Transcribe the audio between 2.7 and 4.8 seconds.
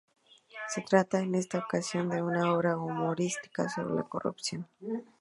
humorística sobre la corrupción.